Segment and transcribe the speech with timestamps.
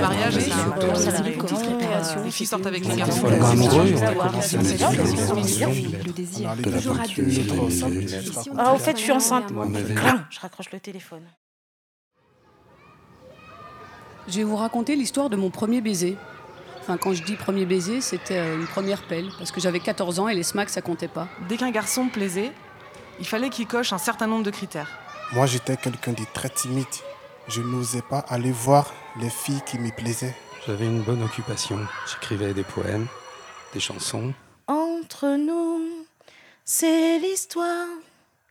[0.00, 0.36] Mariage,
[2.24, 3.26] Les filles sortent avec les garçons.
[3.26, 6.54] amoureux, on a commencé à le désir.
[6.56, 6.96] de la peinture,
[8.56, 9.52] Ah, au fait, je suis enceinte.
[10.30, 11.22] Je raccroche le téléphone.
[14.28, 16.16] Je vais vous raconter l'histoire de mon premier baiser.
[16.80, 20.20] Enfin, quand je dis premier baiser, c'était euh, une première pelle, parce que j'avais 14
[20.20, 21.28] ans et les smacks, ça comptait pas.
[21.48, 22.50] Dès qu'un garçon plaisait,
[23.20, 24.98] il fallait qu'il coche un certain nombre de critères.
[25.32, 26.86] Moi, j'étais quelqu'un de très timide.
[27.48, 30.34] Je n'osais pas aller voir les filles qui me plaisaient.
[30.66, 31.78] J'avais une bonne occupation.
[32.06, 33.06] J'écrivais des poèmes,
[33.72, 34.34] des chansons.
[34.66, 36.04] Entre nous,
[36.62, 37.86] c'est l'histoire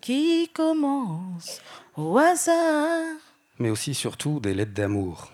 [0.00, 1.60] qui commence
[1.96, 3.16] au hasard.
[3.58, 5.28] mais aussi surtout des lettres d'amour.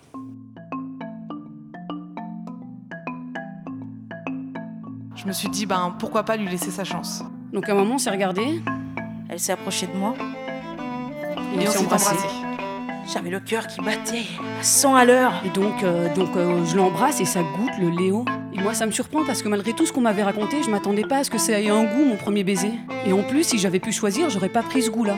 [5.15, 7.23] Je me suis dit, ben pourquoi pas lui laisser sa chance.
[7.53, 8.61] Donc à un moment, on s'est regardé
[9.29, 10.13] Elle s'est approchée de moi
[11.57, 12.15] et, et on s'est embrassé.
[13.07, 14.25] J'avais le cœur qui battait
[14.59, 15.33] à 100 à l'heure.
[15.45, 18.25] Et donc, euh, donc euh, je l'embrasse et ça goûte le Léo.
[18.53, 21.03] Et moi, ça me surprend parce que malgré tout ce qu'on m'avait raconté, je m'attendais
[21.03, 22.71] pas à ce que ça ait un goût, mon premier baiser.
[23.05, 25.17] Et en plus, si j'avais pu choisir, j'aurais pas pris ce goût-là.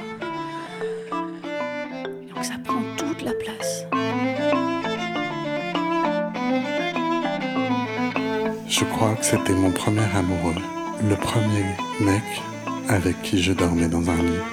[2.35, 3.85] Donc ça prend toute la place.
[8.67, 10.55] Je crois que c'était mon premier amoureux,
[11.07, 11.65] le premier
[12.01, 12.23] mec
[12.89, 14.43] avec qui je dormais dans un lit.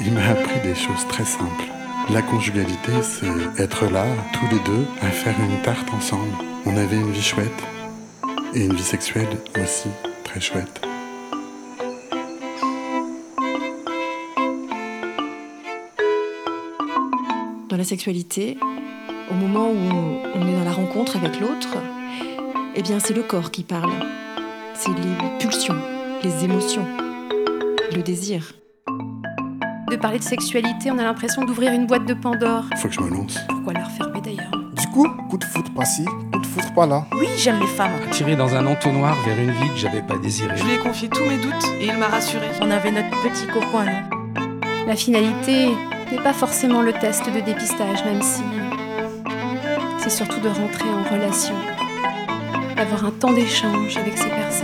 [0.00, 1.77] Il m'a appris des choses très simples.
[2.10, 6.32] La conjugalité, c'est être là, tous les deux, à faire une tarte ensemble.
[6.64, 7.62] On avait une vie chouette
[8.54, 9.28] et une vie sexuelle
[9.62, 9.90] aussi
[10.24, 10.80] très chouette.
[17.68, 18.56] Dans la sexualité,
[19.30, 21.76] au moment où on est dans la rencontre avec l'autre,
[22.74, 23.92] eh bien c'est le corps qui parle.
[24.74, 25.76] C'est les pulsions,
[26.24, 26.86] les émotions,
[27.94, 28.54] le désir.
[29.90, 32.64] De parler de sexualité, on a l'impression d'ouvrir une boîte de Pandore.
[32.76, 33.38] Faut que je me lance.
[33.48, 34.50] Pourquoi la refermer d'ailleurs?
[34.74, 37.06] Du coup, coup de foot par-ci, coup de foot par-là.
[37.12, 37.92] Oui, j'aime les femmes.
[38.10, 40.56] Tiré dans un entonnoir vers une vie que j'avais pas désirée.
[40.56, 42.46] Je lui ai confié tous mes doutes et il m'a rassuré.
[42.60, 44.86] On avait notre petit cocon à nous.
[44.86, 45.68] La finalité
[46.12, 48.42] n'est pas forcément le test de dépistage, même si
[49.98, 51.54] c'est surtout de rentrer en relation,
[52.76, 54.57] d'avoir un temps d'échange avec ces personnes.